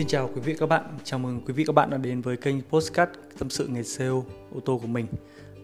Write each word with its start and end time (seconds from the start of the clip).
Xin 0.00 0.08
chào 0.08 0.30
quý 0.34 0.40
vị 0.40 0.54
các 0.58 0.68
bạn, 0.68 0.84
chào 1.04 1.18
mừng 1.18 1.40
quý 1.46 1.52
vị 1.52 1.64
các 1.64 1.72
bạn 1.72 1.90
đã 1.90 1.96
đến 1.96 2.20
với 2.20 2.36
kênh 2.36 2.62
Postcard 2.70 3.12
tâm 3.38 3.50
sự 3.50 3.66
nghề 3.66 3.82
sale 3.82 4.10
ô 4.54 4.60
tô 4.64 4.78
của 4.82 4.86
mình. 4.86 5.06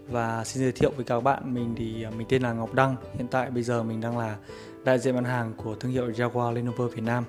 Và 0.08 0.44
xin 0.44 0.62
giới 0.62 0.72
thiệu 0.72 0.92
với 0.96 1.04
các 1.04 1.20
bạn, 1.20 1.54
mình 1.54 1.74
thì 1.76 2.02
à, 2.02 2.10
mình 2.10 2.26
tên 2.30 2.42
là 2.42 2.52
Ngọc 2.52 2.74
Đăng. 2.74 2.96
Hiện 3.14 3.26
tại 3.30 3.50
bây 3.50 3.62
giờ 3.62 3.82
mình 3.82 4.00
đang 4.00 4.18
là 4.18 4.36
đại 4.84 4.98
diện 4.98 5.14
bán 5.14 5.24
hàng 5.24 5.52
của 5.56 5.74
thương 5.74 5.92
hiệu 5.92 6.10
Jaguar 6.10 6.52
Land 6.52 6.66
Rover 6.66 6.94
Việt 6.94 7.02
Nam. 7.02 7.24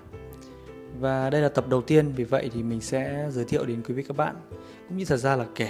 Và 0.99 1.29
đây 1.29 1.41
là 1.41 1.49
tập 1.49 1.67
đầu 1.69 1.81
tiên, 1.81 2.11
vì 2.15 2.23
vậy 2.23 2.49
thì 2.53 2.63
mình 2.63 2.81
sẽ 2.81 3.27
giới 3.31 3.45
thiệu 3.45 3.65
đến 3.65 3.81
quý 3.87 3.93
vị 3.93 4.03
các 4.07 4.17
bạn 4.17 4.35
Cũng 4.89 4.97
như 4.97 5.05
thật 5.05 5.17
ra 5.17 5.35
là 5.35 5.45
kể 5.55 5.69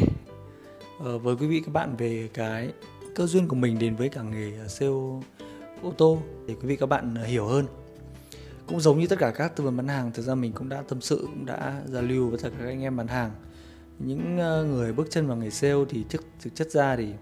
ờ, 0.99 1.17
với 1.17 1.35
quý 1.35 1.47
vị 1.47 1.61
các 1.65 1.73
bạn 1.73 1.95
về 1.97 2.29
cái 2.33 2.71
cơ 3.15 3.25
duyên 3.25 3.47
của 3.47 3.55
mình 3.55 3.79
đến 3.79 3.95
với 3.95 4.09
cả 4.09 4.21
nghề 4.21 4.51
sale 4.67 4.91
ô 5.81 5.91
tô 5.97 6.19
Để 6.47 6.53
quý 6.53 6.67
vị 6.67 6.75
các 6.75 6.89
bạn 6.89 7.15
hiểu 7.15 7.45
hơn 7.45 7.65
cũng 8.67 8.79
giống 8.79 8.99
như 8.99 9.07
tất 9.07 9.19
cả 9.19 9.31
các 9.31 9.55
tư 9.55 9.63
vấn 9.63 9.77
bán 9.77 9.87
hàng 9.87 10.11
thực 10.11 10.23
ra 10.23 10.35
mình 10.35 10.53
cũng 10.53 10.69
đã 10.69 10.83
tâm 10.87 11.01
sự 11.01 11.21
cũng 11.21 11.45
đã 11.45 11.81
giao 11.85 12.01
lưu 12.01 12.29
với 12.29 12.39
tất 12.43 12.49
cả 12.49 12.55
các 12.59 12.67
anh 12.67 12.81
em 12.81 12.97
bán 12.97 13.07
hàng. 13.07 13.31
Những 13.99 14.37
ờ, 14.37 14.63
người 14.63 14.93
bước 14.93 15.07
chân 15.09 15.27
vào 15.27 15.37
nghề 15.37 15.49
sale 15.49 15.85
thì 15.89 16.05
thực, 16.09 16.25
thực 16.41 16.55
chất 16.55 16.71
ra 16.71 16.95
thì 16.95 17.13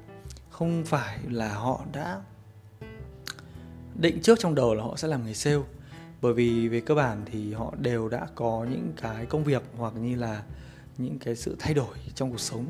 không 0.49 0.83
phải 0.85 1.19
là 1.29 1.53
họ 1.53 1.81
đã 1.93 2.21
định 3.95 4.21
trước 4.21 4.39
trong 4.39 4.55
đầu 4.55 4.73
là 4.73 4.83
họ 4.83 4.95
sẽ 4.97 5.07
làm 5.07 5.25
nghề 5.25 5.33
sale. 5.33 5.61
Bởi 6.21 6.33
vì 6.33 6.67
về 6.67 6.79
cơ 6.79 6.95
bản 6.95 7.21
thì 7.25 7.53
họ 7.53 7.73
đều 7.77 8.09
đã 8.09 8.27
có 8.35 8.65
những 8.71 8.93
cái 9.01 9.25
công 9.25 9.43
việc 9.43 9.63
hoặc 9.77 9.93
như 9.95 10.15
là 10.15 10.43
những 10.97 11.19
cái 11.19 11.35
sự 11.35 11.55
thay 11.59 11.73
đổi 11.73 11.95
trong 12.15 12.31
cuộc 12.31 12.39
sống 12.39 12.65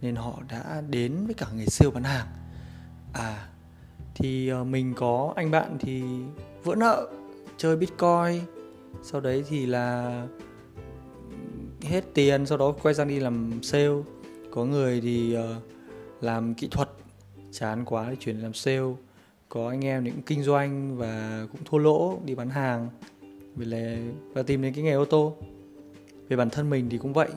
nên 0.00 0.16
họ 0.16 0.38
đã 0.48 0.82
đến 0.90 1.26
với 1.26 1.34
cả 1.34 1.46
nghề 1.54 1.66
sale 1.66 1.90
bán 1.90 2.04
hàng. 2.04 2.26
À 3.12 3.48
thì 4.14 4.48
ờ, 4.48 4.64
mình 4.64 4.94
có 4.96 5.32
anh 5.36 5.50
bạn 5.50 5.76
thì 5.80 6.02
vỡ 6.64 6.74
nợ 6.74 7.06
chơi 7.58 7.76
bitcoin. 7.76 8.40
Sau 9.02 9.20
đấy 9.20 9.44
thì 9.48 9.66
là 9.66 10.26
hết 11.82 12.04
tiền 12.14 12.46
sau 12.46 12.58
đó 12.58 12.74
quay 12.82 12.94
sang 12.94 13.08
đi 13.08 13.20
làm 13.20 13.62
sale. 13.62 14.02
Có 14.50 14.64
người 14.64 15.00
thì 15.00 15.36
uh, 15.36 15.62
làm 16.20 16.54
kỹ 16.54 16.68
thuật 16.70 16.88
chán 17.52 17.84
quá 17.84 18.06
thì 18.10 18.16
chuyển 18.20 18.36
làm 18.40 18.54
sale. 18.54 18.94
Có 19.48 19.68
anh 19.68 19.84
em 19.84 20.04
những 20.04 20.22
kinh 20.26 20.42
doanh 20.42 20.96
và 20.96 21.46
cũng 21.52 21.60
thua 21.64 21.78
lỗ 21.78 22.18
đi 22.24 22.34
bán 22.34 22.50
hàng. 22.50 22.88
Vì 23.56 23.64
là 23.64 23.96
và 24.34 24.42
tìm 24.42 24.62
đến 24.62 24.74
cái 24.74 24.84
nghề 24.84 24.92
ô 24.92 25.04
tô. 25.04 25.36
Về 26.28 26.36
bản 26.36 26.50
thân 26.50 26.70
mình 26.70 26.88
thì 26.90 26.98
cũng 26.98 27.12
vậy. 27.12 27.28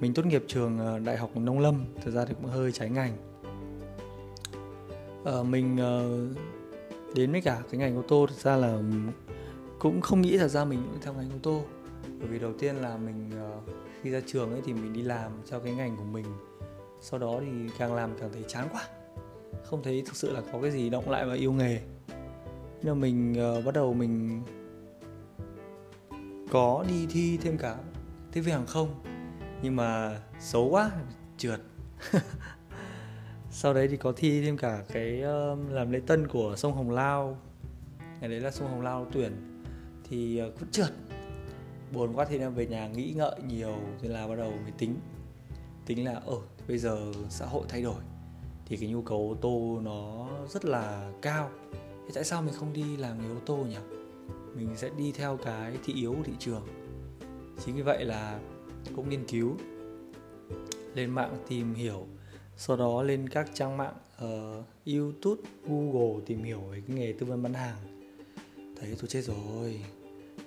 Mình 0.00 0.14
tốt 0.14 0.26
nghiệp 0.26 0.44
trường 0.46 0.78
ờ, 0.78 0.98
đại 0.98 1.16
học 1.16 1.36
nông 1.36 1.58
lâm 1.58 1.84
thực 2.02 2.14
ra 2.14 2.24
thì 2.24 2.34
cũng 2.34 2.50
hơi 2.50 2.72
trái 2.72 2.90
ngành. 2.90 3.16
Uh, 5.22 5.46
mình 5.46 5.74
uh, 5.74 7.16
đến 7.16 7.32
với 7.32 7.40
cả 7.40 7.62
cái 7.70 7.78
ngành 7.78 7.96
ô 7.96 8.02
tô 8.08 8.26
thực 8.28 8.38
ra 8.38 8.56
là 8.56 8.78
cũng 9.78 10.00
không 10.00 10.20
nghĩ 10.20 10.38
thật 10.38 10.48
ra 10.48 10.64
mình 10.64 10.82
cũng 10.90 11.00
theo 11.02 11.14
ngành 11.14 11.30
ô 11.30 11.38
tô. 11.42 11.62
Bởi 12.18 12.28
vì 12.28 12.38
đầu 12.38 12.52
tiên 12.52 12.76
là 12.76 12.96
mình 12.96 13.30
ờ, 13.36 13.60
khi 14.02 14.10
ra 14.10 14.20
trường 14.26 14.52
ấy 14.52 14.60
thì 14.64 14.72
mình 14.72 14.92
đi 14.92 15.02
làm 15.02 15.32
theo 15.50 15.60
cái 15.60 15.74
ngành 15.74 15.96
của 15.96 16.04
mình. 16.04 16.26
Sau 17.00 17.20
đó 17.20 17.40
thì 17.40 17.70
càng 17.78 17.94
làm 17.94 18.10
càng 18.20 18.30
thấy 18.32 18.44
chán 18.48 18.68
quá. 18.72 18.88
Không 19.64 19.82
thấy 19.82 20.02
thực 20.06 20.16
sự 20.16 20.32
là 20.32 20.42
có 20.52 20.60
cái 20.62 20.70
gì 20.70 20.90
động 20.90 21.10
lại 21.10 21.26
và 21.26 21.34
yêu 21.34 21.52
nghề. 21.52 21.80
Nên 22.82 22.86
là 22.86 22.94
mình 22.94 23.36
uh, 23.58 23.64
bắt 23.64 23.74
đầu 23.74 23.94
mình 23.94 24.42
có 26.50 26.84
đi 26.88 27.06
thi 27.10 27.38
thêm 27.42 27.58
cả 27.58 27.76
tiếp 28.32 28.40
viên 28.40 28.54
hàng 28.54 28.66
không. 28.66 28.88
Nhưng 29.62 29.76
mà 29.76 30.20
xấu 30.40 30.68
quá 30.68 30.90
trượt. 31.38 31.60
Sau 33.50 33.74
đấy 33.74 33.88
thì 33.88 33.96
có 33.96 34.12
thi 34.16 34.42
thêm 34.42 34.56
cả 34.56 34.84
cái 34.92 35.22
uh, 35.22 35.58
làm 35.72 35.90
lễ 35.90 36.00
tân 36.06 36.28
của 36.28 36.56
sông 36.56 36.72
Hồng 36.72 36.90
Lao. 36.90 37.38
Ngày 38.20 38.30
đấy 38.30 38.40
là 38.40 38.50
sông 38.50 38.68
Hồng 38.68 38.82
Lao 38.82 39.06
tuyển 39.12 39.55
thì 40.08 40.38
ờ, 40.38 40.50
cũng 40.60 40.70
trượt. 40.70 40.90
Buồn 41.92 42.12
quá 42.14 42.26
thì 42.28 42.38
em 42.38 42.54
về 42.54 42.66
nhà 42.66 42.88
nghĩ 42.88 43.12
ngợi 43.16 43.36
nhiều 43.48 43.76
thế 44.00 44.08
là 44.08 44.28
bắt 44.28 44.34
đầu 44.36 44.50
mới 44.50 44.72
tính. 44.78 44.94
Tính 45.86 46.04
là 46.04 46.14
ở 46.14 46.38
bây 46.68 46.78
giờ 46.78 47.12
xã 47.30 47.46
hội 47.46 47.62
thay 47.68 47.82
đổi 47.82 48.02
thì 48.66 48.76
cái 48.76 48.88
nhu 48.88 49.02
cầu 49.02 49.18
ô 49.18 49.36
tô 49.40 49.80
nó 49.82 50.28
rất 50.48 50.64
là 50.64 51.12
cao. 51.22 51.50
Thế 51.72 52.10
tại 52.14 52.24
sao 52.24 52.42
mình 52.42 52.54
không 52.54 52.72
đi 52.72 52.96
làm 52.96 53.22
nghề 53.22 53.28
ô 53.28 53.40
tô 53.46 53.56
nhỉ? 53.56 53.76
Mình 54.54 54.68
sẽ 54.76 54.90
đi 54.98 55.12
theo 55.12 55.36
cái 55.36 55.76
thị 55.84 55.92
yếu 55.92 56.14
của 56.14 56.22
thị 56.24 56.32
trường. 56.38 56.66
Chính 57.64 57.76
vì 57.76 57.82
vậy 57.82 58.04
là 58.04 58.40
cũng 58.96 59.08
nghiên 59.08 59.26
cứu 59.26 59.56
lên 60.94 61.10
mạng 61.10 61.36
tìm 61.48 61.74
hiểu 61.74 62.06
sau 62.56 62.76
đó 62.76 63.02
lên 63.02 63.28
các 63.28 63.50
trang 63.54 63.76
mạng 63.76 63.94
uh, 64.24 64.64
youtube 64.86 65.42
google 65.64 66.22
tìm 66.26 66.42
hiểu 66.42 66.60
về 66.60 66.82
cái 66.86 66.96
nghề 66.96 67.12
tư 67.12 67.26
vấn 67.26 67.42
bán 67.42 67.54
hàng 67.54 67.95
thấy 68.80 68.96
tôi 69.00 69.08
chết 69.08 69.22
rồi. 69.24 69.80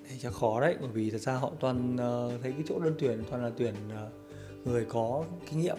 Đấy, 0.10 0.20
chắc 0.22 0.34
khó 0.34 0.62
đấy 0.62 0.76
bởi 0.80 0.90
vì 0.90 1.10
thật 1.10 1.22
ra 1.22 1.34
họ 1.34 1.52
toàn 1.60 1.96
uh, 1.96 2.42
thấy 2.42 2.52
cái 2.52 2.64
chỗ 2.68 2.80
đơn 2.80 2.96
tuyển 3.00 3.24
toàn 3.30 3.44
là 3.44 3.52
tuyển 3.58 3.74
uh, 3.88 4.68
người 4.68 4.86
có 4.86 5.24
kinh 5.50 5.60
nghiệm. 5.60 5.78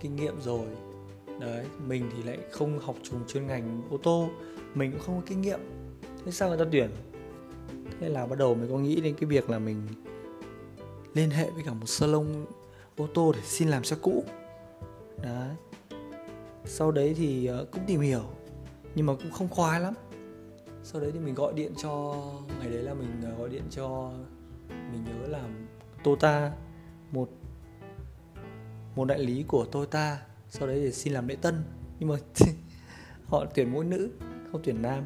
Kinh 0.00 0.16
nghiệm 0.16 0.40
rồi. 0.40 0.66
Đấy 1.40 1.66
mình 1.86 2.10
thì 2.16 2.22
lại 2.22 2.38
không 2.50 2.78
học 2.78 2.96
trùng 3.02 3.20
chuyên 3.28 3.46
ngành 3.46 3.82
ô 3.90 3.96
tô 4.02 4.28
mình 4.74 4.92
cũng 4.92 5.00
không 5.00 5.20
có 5.20 5.22
kinh 5.26 5.40
nghiệm. 5.40 5.60
Thế 6.24 6.32
sao 6.32 6.48
người 6.48 6.58
ta 6.58 6.64
tuyển? 6.72 6.90
Thế 8.00 8.08
là 8.08 8.26
bắt 8.26 8.38
đầu 8.38 8.54
mình 8.54 8.70
có 8.70 8.78
nghĩ 8.78 9.00
đến 9.00 9.14
cái 9.20 9.28
việc 9.28 9.50
là 9.50 9.58
mình 9.58 9.82
liên 11.14 11.30
hệ 11.30 11.50
với 11.50 11.62
cả 11.66 11.72
một 11.72 11.86
salon 11.86 12.46
ô 12.96 13.06
tô 13.14 13.32
để 13.32 13.40
xin 13.44 13.68
làm 13.68 13.84
xe 13.84 13.96
cũ. 14.02 14.24
Đấy. 15.22 15.50
Sau 16.64 16.90
đấy 16.90 17.14
thì 17.16 17.46
ờ, 17.46 17.66
cũng 17.72 17.82
tìm 17.86 18.00
hiểu 18.00 18.24
nhưng 18.94 19.06
mà 19.06 19.14
cũng 19.14 19.32
không 19.32 19.48
khoái 19.48 19.80
lắm 19.80 19.94
sau 20.84 21.00
đấy 21.00 21.10
thì 21.12 21.18
mình 21.18 21.34
gọi 21.34 21.52
điện 21.54 21.72
cho 21.82 22.22
ngày 22.58 22.68
đấy 22.68 22.82
là 22.82 22.94
mình 22.94 23.22
à, 23.24 23.30
gọi 23.38 23.48
điện 23.48 23.62
cho 23.70 24.12
mình 24.70 25.04
nhớ 25.04 25.26
là 25.26 25.48
Tota 26.04 26.52
một 27.12 27.28
một 28.96 29.04
đại 29.04 29.18
lý 29.18 29.44
của 29.48 29.64
Tota 29.64 30.18
sau 30.48 30.68
đấy 30.68 30.84
để 30.84 30.92
xin 30.92 31.12
làm 31.12 31.28
lễ 31.28 31.36
tân. 31.36 31.62
Nhưng 31.98 32.08
mà 32.08 32.16
họ 33.26 33.44
tuyển 33.54 33.72
mỗi 33.72 33.84
nữ 33.84 34.10
không 34.52 34.60
tuyển 34.64 34.82
nam. 34.82 35.04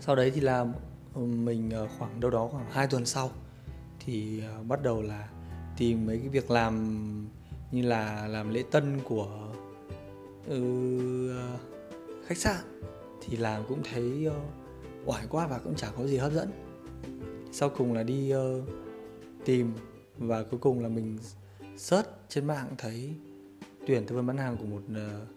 Sau 0.00 0.16
đấy 0.16 0.30
thì 0.34 0.40
là 0.40 0.66
mình 1.14 1.70
à, 1.70 1.80
khoảng 1.98 2.20
đâu 2.20 2.30
đó 2.30 2.48
khoảng 2.52 2.70
2 2.70 2.86
tuần 2.86 3.06
sau 3.06 3.30
thì 4.00 4.40
à, 4.40 4.62
bắt 4.68 4.82
đầu 4.82 5.02
là 5.02 5.28
tìm 5.76 6.06
mấy 6.06 6.18
cái 6.18 6.28
việc 6.28 6.50
làm 6.50 7.28
như 7.72 7.82
là 7.82 8.26
làm 8.26 8.50
lễ 8.50 8.64
tân 8.70 9.00
của 9.04 9.52
ừ, 10.46 10.60
khách 12.26 12.38
sạn 12.38 12.85
thì 13.26 13.36
làm 13.36 13.62
cũng 13.68 13.82
thấy 13.92 14.26
uh, 14.28 14.34
oải 15.08 15.26
quá 15.30 15.46
và 15.46 15.58
cũng 15.58 15.74
chả 15.74 15.90
có 15.90 16.06
gì 16.06 16.16
hấp 16.16 16.32
dẫn. 16.32 16.50
Sau 17.52 17.68
cùng 17.68 17.92
là 17.92 18.02
đi 18.02 18.34
uh, 18.34 18.64
tìm 19.44 19.72
và 20.18 20.42
cuối 20.42 20.60
cùng 20.60 20.82
là 20.82 20.88
mình 20.88 21.18
search 21.76 22.08
trên 22.28 22.46
mạng 22.46 22.68
thấy 22.78 23.10
tuyển 23.86 24.06
tư 24.06 24.16
vấn 24.16 24.26
bán 24.26 24.36
hàng 24.36 24.56
của 24.56 24.64
một 24.64 24.82
uh, 24.90 25.28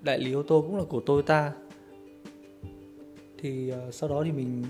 đại 0.00 0.18
lý 0.18 0.32
ô 0.32 0.42
tô 0.42 0.64
cũng 0.66 0.76
là 0.76 0.84
của 0.88 1.00
Toyota. 1.00 1.52
Thì 3.38 3.72
uh, 3.72 3.94
sau 3.94 4.08
đó 4.08 4.22
thì 4.24 4.32
mình 4.32 4.64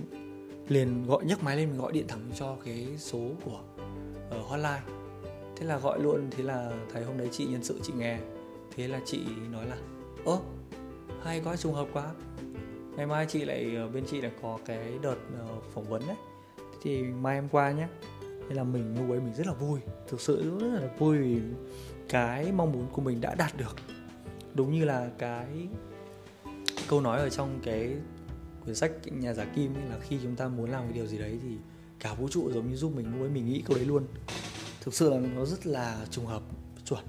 liền 0.69 1.07
gọi 1.07 1.25
nhấc 1.25 1.43
máy 1.43 1.57
lên 1.57 1.71
mình 1.71 1.81
gọi 1.81 1.93
điện 1.93 2.05
thẳng 2.09 2.31
cho 2.35 2.57
cái 2.65 2.87
số 2.99 3.31
của 3.45 3.61
uh, 4.39 4.47
hotline. 4.47 4.83
Thế 5.57 5.67
là 5.67 5.79
gọi 5.79 6.01
luôn 6.01 6.31
thế 6.31 6.43
là 6.43 6.73
thấy 6.93 7.05
hôm 7.05 7.19
đấy 7.19 7.29
chị 7.33 7.47
nhân 7.47 7.65
sự 7.65 7.81
chị 7.83 7.93
nghe. 7.97 8.19
Thế 8.77 8.89
là 8.89 9.01
chị 9.05 9.21
nói 9.53 9.67
là 9.67 9.77
ơ 10.25 10.39
hay 11.27 11.41
quá, 11.45 11.57
trùng 11.57 11.75
hợp 11.75 11.89
quá. 11.93 12.15
Ngày 12.97 13.07
mai 13.07 13.27
chị 13.29 13.45
lại 13.45 13.77
ờ, 13.77 13.89
bên 13.89 14.05
chị 14.11 14.21
lại 14.21 14.33
có 14.43 14.59
cái 14.67 14.99
đợt 15.03 15.17
ờ, 15.39 15.47
phỏng 15.75 15.85
vấn 15.85 16.03
đấy. 16.07 16.17
Thì 16.83 17.03
mai 17.03 17.35
em 17.35 17.49
qua 17.49 17.71
nhé 17.71 17.89
nên 18.21 18.57
là 18.57 18.65
mình, 18.65 18.97
lúc 18.99 19.11
ấy 19.11 19.21
mình 19.21 19.35
rất 19.35 19.47
là 19.47 19.53
vui. 19.53 19.81
Thực 20.09 20.21
sự 20.21 20.59
rất 20.61 20.81
là 20.81 20.89
vui 20.99 21.19
vì 21.19 21.41
cái 22.09 22.53
mong 22.53 22.73
muốn 22.73 22.87
của 22.93 23.03
mình 23.03 23.21
đã 23.21 23.35
đạt 23.35 23.57
được. 23.57 23.77
Đúng 24.55 24.73
như 24.73 24.85
là 24.85 25.11
cái 25.19 25.47
câu 26.89 27.01
nói 27.01 27.19
ở 27.19 27.31
trong 27.31 27.59
cái 27.63 27.97
quyển 28.65 28.75
sách 28.75 28.93
nhà 29.05 29.35
giả 29.35 29.45
kim 29.55 29.75
ấy, 29.75 29.85
là 29.91 29.99
khi 30.01 30.19
chúng 30.23 30.37
ta 30.37 30.49
muốn 30.49 30.71
làm 30.71 30.83
cái 30.85 30.93
điều 30.93 31.07
gì 31.07 31.19
đấy 31.19 31.39
thì 31.43 31.57
cả 32.01 32.15
vũ 32.15 32.29
trụ 32.29 32.51
giống 32.53 32.71
như 32.71 32.77
giúp 32.77 32.93
mình, 32.97 33.13
lúc 33.13 33.21
ấy 33.21 33.31
mình 33.31 33.47
nghĩ 33.47 33.63
câu 33.67 33.77
đấy 33.77 33.87
luôn. 33.87 34.07
Thực 34.81 34.95
sự 34.95 35.11
là 35.11 35.19
nó 35.35 35.45
rất 35.45 35.67
là 35.67 36.07
trùng 36.11 36.27
hợp, 36.27 36.43
chuẩn. 36.85 37.05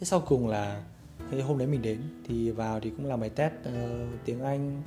Thế 0.00 0.04
sau 0.04 0.20
cùng 0.20 0.48
là 0.48 0.82
thế 1.30 1.40
hôm 1.40 1.58
đấy 1.58 1.66
mình 1.66 1.82
đến 1.82 2.00
thì 2.24 2.50
vào 2.50 2.80
thì 2.80 2.90
cũng 2.90 3.06
làm 3.06 3.20
bài 3.20 3.30
test 3.30 3.52
uh, 3.68 3.74
tiếng 4.24 4.40
anh 4.40 4.82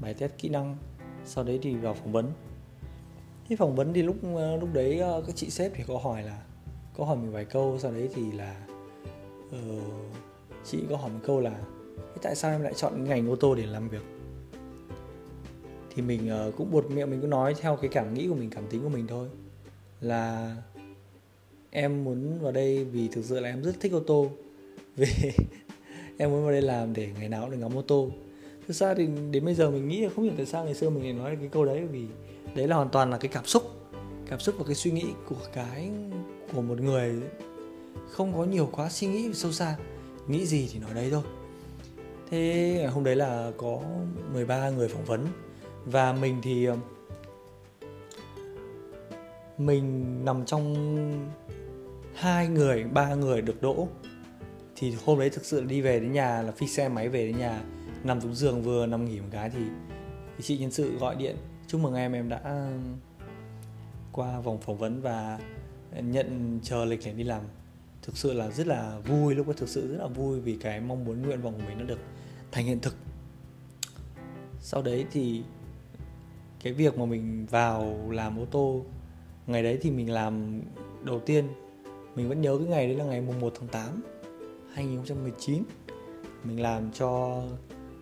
bài 0.00 0.14
test 0.14 0.32
kỹ 0.38 0.48
năng. 0.48 0.76
Sau 1.24 1.44
đấy 1.44 1.58
thì 1.62 1.74
vào 1.74 1.94
phỏng 1.94 2.12
vấn. 2.12 2.32
Thế 3.48 3.56
phỏng 3.56 3.76
vấn 3.76 3.92
thì 3.92 4.02
lúc 4.02 4.16
uh, 4.16 4.60
lúc 4.60 4.68
đấy 4.72 5.00
uh, 5.18 5.26
các 5.26 5.36
chị 5.36 5.50
sếp 5.50 5.72
thì 5.74 5.84
có 5.86 5.98
hỏi 5.98 6.22
là 6.22 6.42
có 6.96 7.04
hỏi 7.04 7.16
mình 7.16 7.32
vài 7.32 7.44
câu. 7.44 7.78
Sau 7.78 7.90
đấy 7.90 8.08
thì 8.14 8.32
là 8.32 8.66
uh, 9.48 9.82
chị 10.64 10.78
có 10.90 10.96
hỏi 10.96 11.10
một 11.10 11.20
câu 11.24 11.40
là 11.40 11.60
tại 12.22 12.34
sao 12.34 12.50
em 12.50 12.62
lại 12.62 12.74
chọn 12.76 13.04
ngành 13.04 13.30
ô 13.30 13.36
tô 13.36 13.54
để 13.54 13.66
làm 13.66 13.88
việc? 13.88 14.02
Thì 15.94 16.02
mình 16.02 16.30
uh, 16.48 16.56
cũng 16.56 16.70
buột 16.70 16.90
miệng 16.90 17.10
mình 17.10 17.20
cứ 17.20 17.26
nói 17.26 17.54
theo 17.60 17.76
cái 17.76 17.90
cảm 17.92 18.14
nghĩ 18.14 18.28
của 18.28 18.34
mình 18.34 18.50
cảm 18.50 18.66
tính 18.66 18.82
của 18.82 18.88
mình 18.88 19.06
thôi. 19.06 19.28
Là 20.00 20.56
em 21.70 22.04
muốn 22.04 22.38
vào 22.38 22.52
đây 22.52 22.84
vì 22.84 23.08
thực 23.08 23.24
sự 23.24 23.40
là 23.40 23.48
em 23.48 23.62
rất 23.62 23.80
thích 23.80 23.92
ô 23.92 24.00
tô. 24.00 24.30
Vì 24.96 25.06
em 26.18 26.30
muốn 26.30 26.42
vào 26.42 26.52
đây 26.52 26.62
làm 26.62 26.92
để 26.92 27.08
ngày 27.18 27.28
nào 27.28 27.42
cũng 27.42 27.50
được 27.50 27.56
ngắm 27.56 27.78
ô 27.78 27.82
tô. 27.82 28.10
Thực 28.68 28.74
ra 28.74 28.94
thì 28.94 29.08
đến 29.30 29.44
bây 29.44 29.54
giờ 29.54 29.70
mình 29.70 29.88
nghĩ 29.88 30.00
là 30.00 30.10
không 30.16 30.24
hiểu 30.24 30.34
tại 30.36 30.46
sao 30.46 30.64
ngày 30.64 30.74
xưa 30.74 30.90
mình 30.90 31.02
lại 31.02 31.12
nói 31.12 31.36
cái 31.40 31.48
câu 31.52 31.64
đấy 31.64 31.86
vì 31.92 32.06
đấy 32.54 32.68
là 32.68 32.76
hoàn 32.76 32.88
toàn 32.88 33.10
là 33.10 33.18
cái 33.18 33.28
cảm 33.28 33.44
xúc. 33.46 33.62
Cảm 34.30 34.40
xúc 34.40 34.54
và 34.58 34.64
cái 34.66 34.74
suy 34.74 34.90
nghĩ 34.90 35.06
của 35.28 35.36
cái, 35.52 35.90
của 36.54 36.62
một 36.62 36.80
người. 36.80 37.14
Không 38.10 38.32
có 38.32 38.44
nhiều 38.44 38.68
quá 38.72 38.88
suy 38.88 39.06
nghĩ 39.06 39.30
sâu 39.34 39.52
xa. 39.52 39.76
Nghĩ 40.28 40.46
gì 40.46 40.68
thì 40.72 40.78
nói 40.78 40.94
đấy 40.94 41.08
thôi. 41.10 41.22
Thế 42.30 42.88
hôm 42.92 43.04
đấy 43.04 43.16
là 43.16 43.50
có 43.56 43.80
13 44.32 44.70
người 44.70 44.88
phỏng 44.88 45.04
vấn. 45.04 45.26
Và 45.84 46.12
mình 46.12 46.38
thì 46.42 46.64
ờ, 46.64 46.76
mình 49.58 50.04
nằm 50.24 50.44
trong 50.44 50.74
hai 52.14 52.48
người, 52.48 52.84
ba 52.84 53.14
người 53.14 53.42
được 53.42 53.62
đỗ 53.62 53.88
thì 54.76 54.94
hôm 55.04 55.18
đấy 55.18 55.30
thực 55.30 55.44
sự 55.44 55.64
đi 55.64 55.80
về 55.80 56.00
đến 56.00 56.12
nhà 56.12 56.42
là 56.42 56.52
phi 56.52 56.66
xe 56.66 56.88
máy 56.88 57.08
về 57.08 57.26
đến 57.26 57.38
nhà 57.38 57.62
nằm 58.04 58.20
xuống 58.20 58.34
giường 58.34 58.62
vừa 58.62 58.86
nằm 58.86 59.04
nghỉ 59.04 59.20
một 59.20 59.28
cái 59.30 59.50
thì, 59.50 59.60
thì 60.36 60.44
chị 60.44 60.58
nhân 60.58 60.70
sự 60.70 60.98
gọi 60.98 61.16
điện 61.16 61.36
chúc 61.66 61.80
mừng 61.80 61.94
em 61.94 62.12
em 62.12 62.28
đã 62.28 62.70
qua 64.12 64.40
vòng 64.40 64.60
phỏng 64.60 64.78
vấn 64.78 65.00
và 65.00 65.38
nhận 66.02 66.60
chờ 66.62 66.84
lịch 66.84 67.00
để 67.04 67.12
đi 67.12 67.24
làm. 67.24 67.42
Thực 68.02 68.16
sự 68.16 68.32
là 68.32 68.50
rất 68.50 68.66
là 68.66 68.98
vui 69.06 69.34
lúc 69.34 69.46
đó 69.46 69.52
thực 69.56 69.68
sự 69.68 69.88
rất 69.88 69.98
là 69.98 70.06
vui 70.06 70.40
vì 70.40 70.56
cái 70.60 70.80
mong 70.80 71.04
muốn 71.04 71.22
nguyện 71.22 71.42
vọng 71.42 71.54
của 71.54 71.62
mình 71.68 71.78
nó 71.78 71.84
được 71.84 71.98
thành 72.52 72.64
hiện 72.64 72.80
thực. 72.80 72.96
Sau 74.60 74.82
đấy 74.82 75.06
thì 75.12 75.42
cái 76.62 76.72
việc 76.72 76.98
mà 76.98 77.04
mình 77.04 77.46
vào 77.50 78.10
làm 78.10 78.38
ô 78.38 78.44
tô 78.44 78.84
ngày 79.46 79.62
đấy 79.62 79.78
thì 79.82 79.90
mình 79.90 80.10
làm 80.10 80.62
đầu 81.04 81.20
tiên 81.20 81.48
mình 82.16 82.28
vẫn 82.28 82.40
nhớ 82.40 82.58
cái 82.58 82.66
ngày 82.66 82.86
đấy 82.86 82.96
là 82.96 83.04
ngày 83.04 83.20
mùng 83.20 83.40
1 83.40 83.54
tháng 83.58 83.68
8 83.68 84.02
2019 84.74 85.62
mình 86.44 86.60
làm 86.60 86.92
cho 86.92 87.42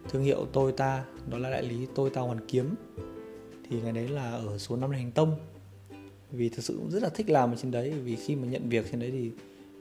thương 0.08 0.22
hiệu 0.22 0.46
Toyota, 0.52 1.04
đó 1.30 1.38
là 1.38 1.50
đại 1.50 1.62
lý 1.62 1.86
Toyota 1.94 2.20
Hoàn 2.20 2.46
Kiếm. 2.48 2.74
Thì 3.70 3.80
ngày 3.80 3.92
đấy 3.92 4.08
là 4.08 4.30
ở 4.30 4.58
số 4.58 4.76
5 4.76 4.90
Hành 4.90 5.10
Tông. 5.10 5.36
Vì 6.30 6.48
thực 6.48 6.64
sự 6.64 6.76
cũng 6.78 6.90
rất 6.90 7.02
là 7.02 7.08
thích 7.08 7.30
làm 7.30 7.52
ở 7.52 7.56
trên 7.56 7.70
đấy, 7.70 7.90
vì 7.90 8.16
khi 8.16 8.36
mà 8.36 8.46
nhận 8.46 8.68
việc 8.68 8.86
trên 8.90 9.00
đấy 9.00 9.10
thì 9.10 9.30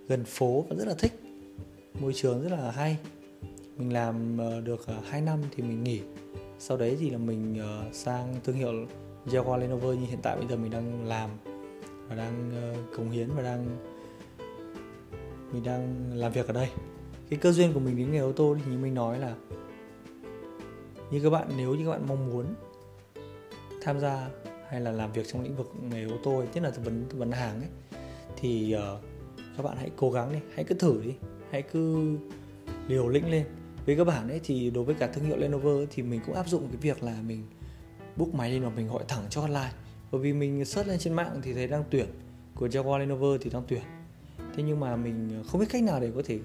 gần 0.08 0.24
phố 0.24 0.66
và 0.70 0.76
rất 0.76 0.88
là 0.88 0.94
thích, 0.94 1.14
môi 2.00 2.14
trường 2.14 2.44
rất 2.44 2.52
là 2.52 2.72
hay. 2.72 2.98
Mình 3.78 3.94
làm 3.94 4.38
ờ, 4.38 4.62
được 4.62 4.88
ờ, 4.88 5.00
2 5.10 5.22
năm 5.22 5.40
thì 5.56 5.64
mình 5.64 5.84
nghỉ. 5.84 6.02
Sau 6.60 6.78
đấy 6.78 6.98
thì 7.00 7.10
là 7.10 7.18
mình 7.18 7.60
ờ, 7.60 7.86
sang 7.94 8.36
thương 8.44 8.56
hiệu 8.56 8.74
Jaguar 9.26 9.58
Land 9.58 9.72
Rover 9.72 10.00
như 10.00 10.06
hiện 10.06 10.20
tại 10.22 10.38
bây 10.38 10.48
giờ 10.48 10.56
mình 10.56 10.72
đang 10.72 11.06
làm 11.06 11.30
và 12.08 12.16
đang 12.16 12.52
cống 12.98 13.10
hiến 13.10 13.30
và 13.36 13.42
đang 13.42 13.66
mình 15.54 15.64
đang 15.64 16.12
làm 16.14 16.32
việc 16.32 16.48
ở 16.48 16.54
đây. 16.54 16.70
Cái 17.30 17.40
cơ 17.40 17.52
duyên 17.52 17.74
của 17.74 17.80
mình 17.80 17.98
đến 17.98 18.12
nghề 18.12 18.20
ô 18.20 18.32
tô 18.32 18.58
thì 18.66 18.72
như 18.72 18.78
mình 18.78 18.94
nói 18.94 19.20
là 19.20 19.36
như 21.12 21.20
các 21.24 21.30
bạn 21.30 21.48
nếu 21.58 21.76
như 21.76 21.86
các 21.86 21.92
bạn 21.92 22.06
mong 22.08 22.30
muốn 22.30 22.46
tham 23.82 24.00
gia 24.00 24.30
hay 24.70 24.82
là 24.82 24.92
làm 24.92 25.12
việc 25.12 25.28
trong 25.28 25.44
lĩnh 25.44 25.56
vực 25.56 25.72
nghề 25.92 26.04
ô 26.04 26.18
tô 26.24 26.44
nhất 26.54 26.64
là 26.64 26.70
tư 26.70 26.82
vấn 26.84 27.06
tư 27.10 27.18
vấn 27.18 27.32
hàng 27.32 27.62
ấy 27.62 27.70
thì 28.36 28.76
uh, 28.76 29.04
các 29.58 29.64
bạn 29.64 29.78
hãy 29.78 29.92
cố 29.96 30.12
gắng 30.12 30.34
đi 30.34 30.40
hãy 30.56 30.64
cứ 30.64 30.76
thử 30.76 31.02
đi 31.04 31.14
hãy 31.52 31.62
cứ 31.62 32.18
liều 32.88 33.08
lĩnh 33.08 33.32
lên. 33.32 33.46
Với 33.86 33.96
các 33.96 34.04
bạn 34.04 34.30
ấy 34.30 34.42
thì 34.44 34.70
đối 34.70 34.84
với 34.84 34.96
cả 34.96 35.08
thương 35.08 35.26
hiệu 35.26 35.38
Lenovo 35.38 35.72
thì 35.92 36.04
mình 36.04 36.22
cũng 36.26 36.36
áp 36.36 36.48
dụng 36.48 36.68
cái 36.68 36.78
việc 36.82 37.04
là 37.04 37.22
mình 37.28 37.44
book 38.16 38.34
máy 38.34 38.52
lên 38.52 38.64
và 38.64 38.70
mình 38.70 38.88
gọi 38.88 39.04
thẳng 39.08 39.24
cho 39.30 39.42
hotline. 39.42 39.72
Bởi 40.12 40.22
vì 40.22 40.34
mình 40.34 40.66
search 40.66 40.90
lên 40.90 41.00
trên 41.00 41.14
mạng 41.14 41.40
thì 41.44 41.54
thấy 41.54 41.68
đang 41.68 41.84
tuyển 41.90 42.08
của 42.56 42.68
Jaguar 42.68 42.98
Lenovo 42.98 43.28
thì 43.42 43.50
đang 43.50 43.64
tuyển 43.68 43.82
thế 44.56 44.64
nhưng 44.64 44.80
mà 44.80 44.96
mình 44.96 45.44
không 45.48 45.62
biết 45.62 45.68
cách 45.70 45.84
nào 45.84 46.00
để 46.00 46.12
có 46.16 46.22
thể 46.26 46.40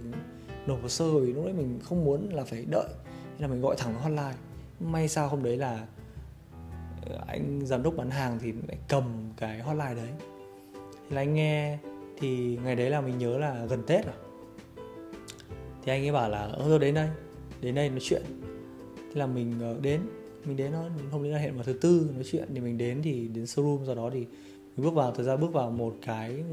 nộp 0.66 0.82
hồ 0.82 0.88
sơ 0.88 1.18
vì 1.18 1.32
lúc 1.32 1.44
đấy 1.44 1.54
mình 1.54 1.78
không 1.82 2.04
muốn 2.04 2.28
là 2.34 2.44
phải 2.44 2.64
đợi. 2.70 2.88
Nên 3.32 3.42
là 3.42 3.48
mình 3.48 3.60
gọi 3.60 3.76
thẳng 3.78 3.94
hotline. 3.94 4.34
May 4.80 5.08
sao 5.08 5.28
hôm 5.28 5.42
đấy 5.42 5.56
là 5.56 5.86
ờ, 7.06 7.18
anh 7.26 7.66
giám 7.66 7.82
đốc 7.82 7.96
bán 7.96 8.10
hàng 8.10 8.38
thì 8.42 8.52
lại 8.52 8.78
cầm 8.88 9.04
cái 9.36 9.58
hotline 9.58 9.94
đấy. 9.94 10.10
Thì 11.08 11.14
là 11.14 11.20
anh 11.20 11.34
nghe 11.34 11.78
thì 12.18 12.58
ngày 12.64 12.76
đấy 12.76 12.90
là 12.90 13.00
mình 13.00 13.18
nhớ 13.18 13.38
là 13.38 13.66
gần 13.66 13.82
tết 13.86 14.06
rồi. 14.06 14.14
Thì 15.84 15.92
anh 15.92 16.02
ấy 16.04 16.12
bảo 16.12 16.30
là 16.30 16.38
ờ, 16.38 16.52
ơ 16.52 16.66
tôi 16.68 16.78
đến 16.78 16.94
đây 16.94 17.08
đến 17.60 17.74
đây 17.74 17.90
nói 17.90 18.00
chuyện. 18.02 18.22
Thế 18.96 19.14
là 19.14 19.26
mình 19.26 19.54
ờ, 19.60 19.76
đến 19.82 20.00
mình 20.44 20.56
đến 20.56 20.72
nó 20.72 20.84
hôm 21.10 21.22
đấy 21.22 21.32
là 21.32 21.38
hẹn 21.38 21.54
vào 21.54 21.64
thứ 21.64 21.72
tư 21.72 22.10
nói 22.14 22.24
chuyện. 22.30 22.48
Thì 22.54 22.60
mình 22.60 22.78
đến 22.78 23.02
thì 23.02 23.28
đến 23.28 23.44
showroom, 23.44 23.86
sau 23.86 23.94
đó 23.94 24.10
thì 24.12 24.26
mình 24.76 24.86
bước 24.86 24.94
vào. 24.94 25.12
Thời 25.12 25.24
ra 25.24 25.36
bước 25.36 25.52
vào 25.52 25.70
một 25.70 25.94
cái 26.06 26.44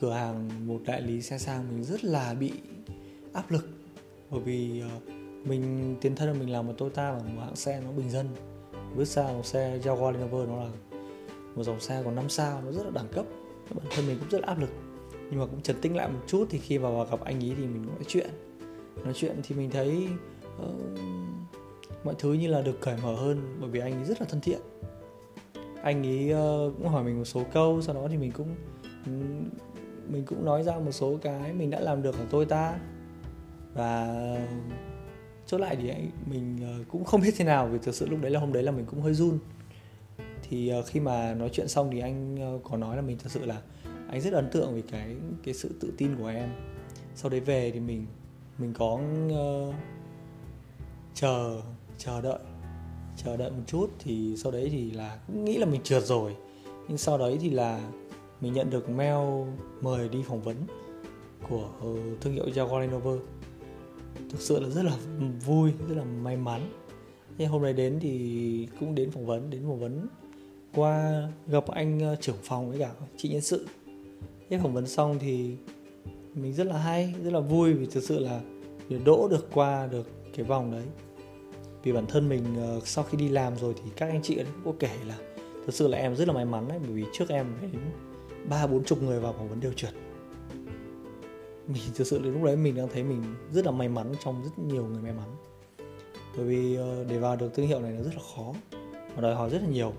cửa 0.00 0.12
hàng 0.12 0.66
một 0.66 0.80
đại 0.86 1.02
lý 1.02 1.22
xe 1.22 1.38
sang 1.38 1.68
mình 1.68 1.84
rất 1.84 2.04
là 2.04 2.34
bị 2.34 2.52
áp 3.32 3.50
lực. 3.50 3.68
Bởi 4.30 4.40
vì 4.40 4.82
uh, 4.96 5.02
mình 5.46 5.96
tiến 6.00 6.16
thân 6.16 6.28
là 6.28 6.34
mình 6.34 6.50
làm 6.50 6.66
một 6.66 6.72
Toyota 6.78 7.12
và 7.12 7.18
một 7.18 7.42
hãng 7.44 7.56
xe 7.56 7.80
nó 7.84 7.92
bình 7.92 8.10
dân. 8.10 8.28
Bước 8.96 9.04
sang 9.04 9.36
một 9.36 9.46
xe 9.46 9.78
Jaguar 9.78 10.10
Land 10.10 10.30
Rover 10.30 10.48
nó 10.48 10.56
là 10.56 10.70
một 11.54 11.62
dòng 11.62 11.80
xe 11.80 12.02
còn 12.04 12.14
5 12.14 12.28
sao 12.28 12.62
nó 12.64 12.72
rất 12.72 12.84
là 12.84 12.90
đẳng 12.90 13.08
cấp. 13.12 13.24
Bản 13.74 13.86
thân 13.90 14.06
mình 14.06 14.18
cũng 14.18 14.28
rất 14.30 14.40
là 14.40 14.46
áp 14.46 14.58
lực. 14.58 14.70
Nhưng 15.30 15.40
mà 15.40 15.46
cũng 15.46 15.62
trấn 15.62 15.80
tĩnh 15.80 15.96
lại 15.96 16.08
một 16.08 16.20
chút 16.26 16.46
thì 16.50 16.58
khi 16.58 16.78
vào 16.78 17.06
gặp 17.10 17.20
anh 17.20 17.44
ấy 17.44 17.54
thì 17.58 17.66
mình 17.66 17.86
nói 17.86 18.04
chuyện. 18.06 18.30
Nói 19.04 19.12
chuyện 19.16 19.36
thì 19.42 19.54
mình 19.54 19.70
thấy 19.70 20.08
uh, 20.62 20.98
mọi 22.04 22.14
thứ 22.18 22.32
như 22.32 22.46
là 22.46 22.62
được 22.62 22.80
cởi 22.80 22.96
mở 23.02 23.14
hơn 23.14 23.56
bởi 23.60 23.70
vì 23.70 23.80
anh 23.80 23.92
ấy 23.92 24.04
rất 24.04 24.20
là 24.20 24.26
thân 24.30 24.40
thiện. 24.40 24.60
Anh 25.82 26.06
ấy 26.06 26.32
uh, 26.32 26.74
cũng 26.78 26.88
hỏi 26.88 27.04
mình 27.04 27.18
một 27.18 27.24
số 27.24 27.42
câu 27.52 27.82
sau 27.82 27.94
đó 27.94 28.06
thì 28.10 28.16
mình 28.16 28.32
cũng 28.32 28.54
ừ, 29.06 29.12
mình 30.12 30.24
cũng 30.24 30.44
nói 30.44 30.62
ra 30.62 30.78
một 30.78 30.92
số 30.92 31.18
cái 31.22 31.52
mình 31.52 31.70
đã 31.70 31.80
làm 31.80 32.02
được 32.02 32.18
ở 32.18 32.26
tôi 32.30 32.46
ta. 32.46 32.78
Và 33.74 34.16
chốt 35.46 35.58
lại 35.58 35.76
thì 35.76 35.92
mình 36.26 36.58
ờ, 36.62 36.84
cũng 36.88 37.04
không 37.04 37.20
biết 37.20 37.34
thế 37.36 37.44
nào 37.44 37.68
vì 37.68 37.78
thực 37.78 37.94
sự 37.94 38.06
lúc 38.08 38.20
đấy 38.22 38.30
là 38.30 38.40
hôm 38.40 38.52
đấy 38.52 38.62
là 38.62 38.72
mình 38.72 38.84
cũng 38.86 39.00
hơi 39.00 39.14
run. 39.14 39.38
Thì 40.42 40.68
ờ, 40.68 40.82
khi 40.82 41.00
mà 41.00 41.34
nói 41.34 41.50
chuyện 41.52 41.68
xong 41.68 41.90
thì 41.92 42.00
anh 42.00 42.36
ờ, 42.40 42.58
có 42.70 42.76
nói 42.76 42.96
là 42.96 43.02
mình 43.02 43.18
thật 43.18 43.28
sự 43.32 43.44
là 43.44 43.60
anh 44.08 44.20
rất 44.20 44.32
ấn 44.32 44.50
tượng 44.52 44.74
vì 44.74 44.82
cái 44.82 45.16
cái 45.44 45.54
sự 45.54 45.70
tự 45.80 45.92
tin 45.96 46.16
của 46.16 46.26
em. 46.26 46.48
Sau 47.14 47.30
đấy 47.30 47.40
về 47.40 47.70
thì 47.70 47.80
mình 47.80 48.06
mình 48.58 48.74
có 48.78 49.00
uh, 49.26 49.74
chờ 51.14 51.60
chờ 51.98 52.20
đợi 52.20 52.38
chờ 53.16 53.36
đợi 53.36 53.50
một 53.50 53.62
chút 53.66 53.90
thì 53.98 54.34
sau 54.36 54.52
đấy 54.52 54.68
thì 54.72 54.90
là 54.90 55.18
cũng 55.26 55.44
nghĩ 55.44 55.58
là 55.58 55.66
mình 55.66 55.82
trượt 55.82 56.04
rồi. 56.04 56.36
Nhưng 56.88 56.98
sau 56.98 57.18
đấy 57.18 57.38
thì 57.40 57.50
là 57.50 57.80
mình 58.40 58.52
nhận 58.52 58.70
được 58.70 58.90
mail 58.90 59.48
mời 59.80 60.08
đi 60.08 60.22
phỏng 60.22 60.42
vấn 60.42 60.56
của 61.48 61.68
ờ, 61.80 61.88
thương 62.20 62.32
hiệu 62.32 62.46
Jaguar 62.46 62.78
Land 62.80 62.92
Rover. 62.92 63.18
Thực 64.30 64.40
sự 64.40 64.60
là 64.60 64.68
rất 64.68 64.84
là 64.84 64.96
vui, 65.46 65.72
rất 65.88 65.94
là 65.96 66.04
may 66.04 66.36
mắn. 66.36 66.60
Thế 67.38 67.46
hôm 67.46 67.62
nay 67.62 67.72
đến 67.72 67.98
thì 68.00 68.68
cũng 68.80 68.94
đến 68.94 69.10
phỏng 69.10 69.26
vấn, 69.26 69.50
đến 69.50 69.62
phỏng 69.68 69.80
vấn 69.80 70.08
qua 70.74 71.22
gặp 71.46 71.66
anh 71.66 72.00
ờ, 72.00 72.16
trưởng 72.16 72.36
phòng 72.42 72.70
với 72.70 72.78
cả 72.78 72.90
chị 73.16 73.28
nhân 73.28 73.40
sự. 73.40 73.66
Thế 74.50 74.58
phỏng 74.62 74.74
vấn 74.74 74.86
xong 74.86 75.18
thì 75.18 75.56
mình 76.34 76.54
rất 76.54 76.66
là 76.66 76.78
hay, 76.78 77.14
rất 77.24 77.32
là 77.32 77.40
vui 77.40 77.72
vì 77.72 77.86
thực 77.86 78.04
sự 78.04 78.18
là 78.18 78.40
để 78.88 78.98
đỗ 79.04 79.28
được 79.28 79.48
qua 79.54 79.86
được 79.86 80.08
cái 80.36 80.44
vòng 80.44 80.72
đấy. 80.72 80.84
Vì 81.82 81.92
bản 81.92 82.06
thân 82.06 82.28
mình 82.28 82.44
ờ, 82.56 82.80
sau 82.84 83.04
khi 83.04 83.18
đi 83.18 83.28
làm 83.28 83.56
rồi 83.58 83.74
thì 83.76 83.90
các 83.96 84.10
anh 84.10 84.22
chị 84.22 84.34
cũng 84.34 84.46
có 84.64 84.72
kể 84.78 84.90
là 85.06 85.18
thực 85.66 85.74
sự 85.74 85.88
là 85.88 85.98
em 85.98 86.16
rất 86.16 86.28
là 86.28 86.34
may 86.34 86.44
mắn 86.44 86.68
đấy, 86.68 86.78
bởi 86.82 86.92
vì 86.92 87.04
trước 87.12 87.28
em 87.28 87.46
đến 87.60 87.70
ba 88.48 88.66
bốn 88.66 88.84
chục 88.84 89.02
người 89.02 89.20
vào 89.20 89.32
phỏng 89.32 89.48
vấn 89.48 89.60
đều 89.60 89.72
trượt. 89.72 89.94
Mình 91.66 91.82
thực 91.94 92.06
sự 92.06 92.18
lúc 92.18 92.42
đấy 92.42 92.56
mình 92.56 92.76
đang 92.76 92.88
thấy 92.88 93.02
mình 93.02 93.22
rất 93.52 93.66
là 93.66 93.72
may 93.72 93.88
mắn 93.88 94.12
trong 94.24 94.42
rất 94.44 94.58
nhiều 94.58 94.86
người 94.86 95.02
may 95.02 95.12
mắn. 95.12 95.36
Bởi 96.36 96.46
vì 96.46 96.76
ờ, 96.76 97.04
để 97.04 97.18
vào 97.18 97.36
được 97.36 97.54
thương 97.54 97.66
hiệu 97.66 97.80
này 97.80 97.92
nó 97.92 98.02
rất 98.02 98.14
là 98.14 98.22
khó 98.36 98.52
và 99.14 99.22
đòi 99.22 99.34
hỏi 99.34 99.50
rất 99.50 99.62
là 99.62 99.68
nhiều. 99.68 99.92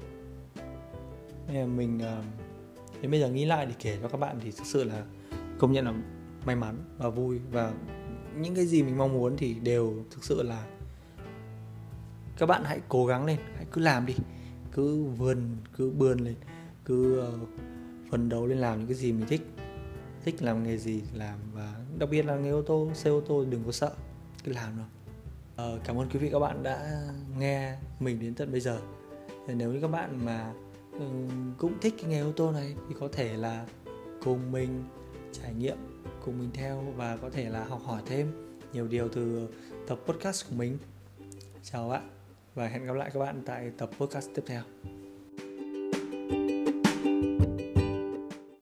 Nên 1.48 1.56
là 1.56 1.66
mình 1.66 2.00
ờ, 2.00 2.24
đến 3.02 3.12
bây 3.12 3.20
giờ 3.20 3.30
nghĩ 3.30 3.46
lại 3.46 3.66
thì 3.66 3.74
kể 3.80 3.98
cho 4.02 4.08
các 4.08 4.18
bạn 4.18 4.40
thì 4.44 4.52
thực 4.52 4.66
sự 4.66 4.84
là 4.84 5.04
công 5.60 5.72
nhận 5.72 5.86
là 5.86 5.94
may 6.46 6.56
mắn 6.56 6.78
và 6.98 7.10
vui. 7.10 7.40
Và 7.52 7.74
những 8.38 8.56
cái 8.56 8.66
gì 8.66 8.84
mình 8.84 8.98
mong 8.98 9.14
muốn 9.14 9.38
thì 9.38 9.54
đều 9.54 9.94
thực 10.12 10.24
sự 10.24 10.44
là 10.44 10.68
các 12.38 12.46
bạn 12.46 12.64
hãy 12.66 12.80
cố 12.90 13.06
gắng 13.06 13.26
lên, 13.26 13.38
hãy 13.56 13.66
cứ 13.72 13.82
làm 13.82 14.06
đi. 14.06 14.16
Cứ 14.72 15.04
vươn, 15.04 15.58
cứ 15.78 15.90
bươn 15.90 16.20
lên, 16.20 16.36
cứ 16.86 17.20
ờ, 17.20 17.34
phấn 18.12 18.30
đấu 18.30 18.46
lên 18.46 18.58
làm 18.58 18.80
những 18.80 18.88
cái 18.88 18.96
gì 18.96 19.12
mình 19.12 19.28
thích. 19.28 19.42
Thích 20.26 20.42
làm 20.42 20.64
nghề 20.64 20.78
gì 20.78 21.02
làm 21.14 21.40
và 21.54 21.76
đặc 22.00 22.10
biệt 22.10 22.26
là 22.26 22.36
nghề 22.36 22.50
ô 22.50 22.62
tô 22.62 22.90
xe 22.94 23.10
ô 23.10 23.22
tô 23.22 23.46
đừng 23.46 23.64
có 23.66 23.72
sợ 23.72 23.92
cứ 24.44 24.54
làm 24.54 24.78
rồi 24.78 24.86
ờ, 25.56 25.80
cảm 25.84 25.98
ơn 25.98 26.10
quý 26.10 26.20
vị 26.20 26.30
các 26.32 26.40
bạn 26.40 26.64
đã 26.64 27.04
nghe 27.40 27.78
mình 28.00 28.20
đến 28.20 28.36
tận 28.36 28.52
bây 28.52 28.62
giờ. 28.62 28.80
Nếu 29.48 29.74
như 29.74 29.82
các 29.82 29.88
bạn 29.88 30.26
mà 30.26 30.54
ừ, 30.92 31.06
cũng 31.58 31.74
thích 31.82 31.94
cái 31.98 32.10
nghề 32.10 32.20
ô 32.20 32.32
tô 32.32 32.52
này 32.52 32.76
thì 32.90 32.96
có 33.00 33.08
thể 33.12 33.38
là 33.38 33.66
cùng 34.24 34.52
mình 34.52 34.84
trải 35.32 35.54
nghiệm 35.54 35.78
cùng 36.26 36.40
mình 36.40 36.50
theo 36.54 36.84
và 36.96 37.18
có 37.18 37.30
thể 37.30 37.50
là 37.50 37.64
học 37.64 37.82
hỏi 37.86 38.02
thêm 38.06 38.58
nhiều 38.74 38.88
điều 38.88 39.10
từ 39.10 39.48
tập 39.88 40.00
podcast 40.06 40.50
của 40.50 40.56
mình. 40.56 40.78
Chào 41.64 41.90
bạn 41.90 42.10
và 42.56 42.68
hẹn 42.68 42.86
gặp 42.86 42.94
lại 42.94 43.12
các 43.14 43.20
bạn 43.20 43.42
tại 43.46 43.72
tập 43.78 43.90
podcast 44.00 44.30
tiếp 44.36 44.44
theo. 44.46 44.62